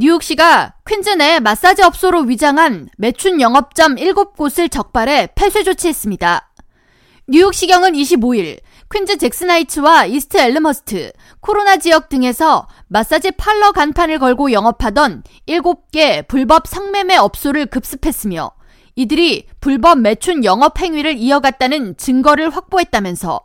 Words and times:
뉴욕시가 0.00 0.74
퀸즈 0.86 1.10
내 1.10 1.40
마사지 1.40 1.82
업소로 1.82 2.20
위장한 2.20 2.88
매춘 2.98 3.40
영업점 3.40 3.96
7곳을 3.96 4.70
적발해 4.70 5.30
폐쇄 5.34 5.64
조치했습니다. 5.64 6.52
뉴욕시경은 7.26 7.94
25일 7.94 8.60
퀸즈 8.94 9.18
잭슨하이츠와 9.18 10.06
이스트 10.06 10.36
엘머스트, 10.36 11.10
코로나 11.40 11.78
지역 11.78 12.08
등에서 12.08 12.68
마사지 12.86 13.32
parlor 13.32 13.72
간판을 13.72 14.20
걸고 14.20 14.52
영업하던 14.52 15.24
7개 15.48 16.28
불법 16.28 16.68
성매매 16.68 17.16
업소를 17.16 17.66
급습했으며 17.66 18.52
이들이 18.94 19.48
불법 19.60 19.98
매춘 19.98 20.44
영업 20.44 20.78
행위를 20.78 21.16
이어갔다는 21.16 21.96
증거를 21.96 22.50
확보했다면서 22.50 23.40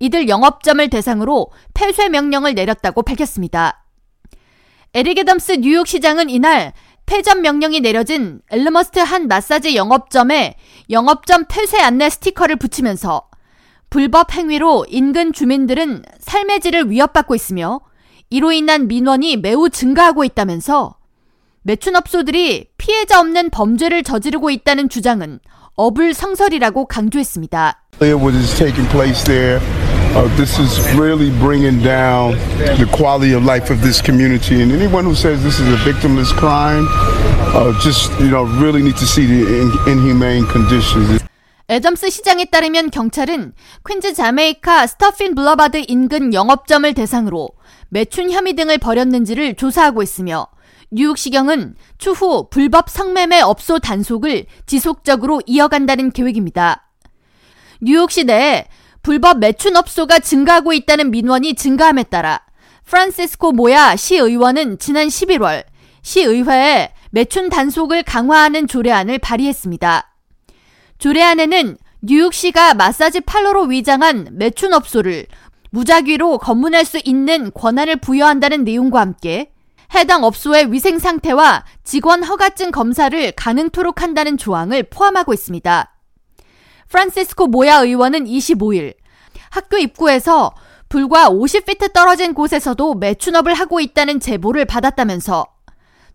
이들 0.00 0.28
영업점을 0.28 0.86
대상으로 0.90 1.50
폐쇄 1.72 2.10
명령을 2.10 2.52
내렸다고 2.52 3.00
밝혔습니다. 3.04 3.83
에릭 4.94 5.18
애덤스 5.18 5.56
뉴욕시장은 5.60 6.30
이날 6.30 6.72
폐점 7.04 7.42
명령이 7.42 7.80
내려진 7.80 8.40
엘르머스트 8.50 9.00
한 9.00 9.26
마사지 9.26 9.74
영업점에 9.74 10.54
영업점 10.88 11.46
폐쇄 11.48 11.80
안내 11.80 12.08
스티커를 12.08 12.56
붙이면서 12.56 13.28
불법 13.90 14.32
행위로 14.32 14.86
인근 14.88 15.32
주민들은 15.32 16.04
삶의 16.20 16.60
질을 16.60 16.90
위협받고 16.90 17.34
있으며 17.34 17.80
이로 18.30 18.52
인한 18.52 18.86
민원이 18.86 19.38
매우 19.38 19.68
증가하고 19.68 20.22
있다면서 20.22 20.94
매춘업소들이 21.62 22.68
피해자 22.78 23.18
없는 23.18 23.50
범죄를 23.50 24.04
저지르고 24.04 24.50
있다는 24.50 24.88
주장은 24.88 25.40
어불성설이라고 25.74 26.86
강조했습니다. 26.86 27.82
Uh, 30.14 30.28
this 30.36 30.60
is 30.60 30.78
really 30.94 31.30
bringing 31.42 31.82
down 31.82 32.38
the 32.78 32.86
quality 32.92 33.32
of 33.32 33.44
life 33.44 33.68
of 33.70 33.82
this 33.82 34.00
community, 34.00 34.62
and 34.62 34.70
anyone 34.70 35.04
who 35.04 35.12
says 35.12 35.42
this 35.42 35.58
is 35.58 35.66
a 35.66 35.76
victimless 35.82 36.30
crime, 36.32 36.86
uh, 37.50 37.76
just 37.80 38.12
you 38.20 38.30
know, 38.30 38.44
really 38.62 38.80
need 38.80 38.96
to 38.96 39.06
see 39.06 39.26
the 39.26 39.42
in, 39.42 39.72
inhumane 39.90 40.46
conditions. 40.46 41.24
애덤스 41.68 42.10
시장에 42.10 42.44
따르면 42.44 42.90
경찰은 42.90 43.54
퀸즈 43.84 44.14
자메이카 44.14 44.86
스터핀 44.86 45.34
블러바드 45.34 45.82
인근 45.88 46.32
영업점을 46.32 46.94
대상으로 46.94 47.48
매춘 47.88 48.30
혐의 48.30 48.52
등을 48.52 48.78
벌였는지를 48.78 49.56
조사하고 49.56 50.04
있으며 50.04 50.46
뉴욕시경은 50.92 51.74
추후 51.98 52.48
불법 52.50 52.88
성매매 52.88 53.40
업소 53.40 53.80
단속을 53.80 54.46
지속적으로 54.66 55.40
이어간다는 55.46 56.12
계획입니다. 56.12 56.88
뉴욕시 57.80 58.22
내에 58.22 58.66
불법 59.04 59.38
매춘 59.38 59.76
업소가 59.76 60.18
증가하고 60.18 60.72
있다는 60.72 61.10
민원이 61.10 61.54
증가함에 61.54 62.04
따라 62.04 62.40
프란시스코 62.86 63.52
모야 63.52 63.96
시의원은 63.96 64.78
지난 64.78 65.08
11월 65.08 65.64
시의회에 66.00 66.90
매춘 67.10 67.50
단속을 67.50 68.02
강화하는 68.02 68.66
조례안을 68.66 69.18
발의했습니다. 69.18 70.10
조례안에는 70.98 71.76
뉴욕시가 72.00 72.74
마사지 72.74 73.20
팔로로 73.20 73.64
위장한 73.64 74.28
매춘업소를 74.32 75.26
무작위로 75.70 76.38
검문할 76.38 76.86
수 76.86 76.98
있는 77.04 77.50
권한을 77.52 77.96
부여한다는 77.96 78.64
내용과 78.64 79.00
함께 79.00 79.52
해당 79.94 80.24
업소의 80.24 80.72
위생 80.72 80.98
상태와 80.98 81.64
직원 81.84 82.24
허가증 82.24 82.70
검사를 82.70 83.32
가능토록 83.32 84.00
한다는 84.00 84.38
조항을 84.38 84.84
포함하고 84.84 85.34
있습니다. 85.34 85.93
프란시스코 86.94 87.48
모야 87.48 87.80
의원은 87.80 88.24
25일 88.24 88.94
학교 89.50 89.78
입구에서 89.78 90.54
불과 90.88 91.28
50피트 91.28 91.92
떨어진 91.92 92.34
곳에서도 92.34 92.94
매춘업을 92.94 93.52
하고 93.52 93.80
있다는 93.80 94.20
제보를 94.20 94.64
받았다면서 94.64 95.44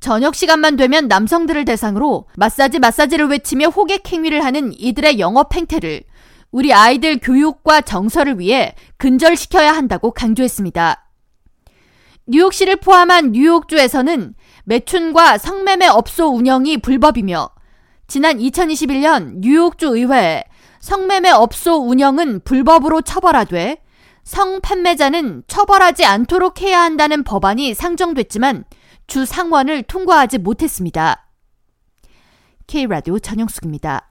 저녁 0.00 0.34
시간만 0.34 0.76
되면 0.76 1.08
남성들을 1.08 1.64
대상으로 1.64 2.26
마사지 2.36 2.78
마사지를 2.78 3.28
외치며 3.28 3.68
호객 3.68 4.12
행위를 4.12 4.44
하는 4.44 4.70
이들의 4.78 5.18
영업 5.18 5.54
행태를 5.54 6.02
우리 6.50 6.74
아이들 6.74 7.20
교육과 7.22 7.80
정서를 7.80 8.38
위해 8.38 8.74
근절시켜야 8.98 9.72
한다고 9.72 10.10
강조했습니다. 10.10 11.06
뉴욕시를 12.26 12.76
포함한 12.76 13.32
뉴욕주에서는 13.32 14.34
매춘과 14.64 15.38
성매매 15.38 15.86
업소 15.86 16.34
운영이 16.34 16.78
불법이며 16.78 17.48
지난 18.08 18.36
2021년 18.38 19.38
뉴욕주 19.40 19.96
의회에 19.96 20.44
성매매 20.80 21.30
업소 21.30 21.76
운영은 21.76 22.40
불법으로 22.44 23.02
처벌하되 23.02 23.82
성판매자는 24.24 25.44
처벌하지 25.46 26.04
않도록 26.04 26.60
해야 26.60 26.82
한다는 26.82 27.22
법안이 27.22 27.74
상정됐지만 27.74 28.64
주 29.06 29.24
상원을 29.24 29.84
통과하지 29.84 30.38
못했습니다. 30.38 31.28
K라디오 32.66 33.20
전영숙입니다. 33.20 34.04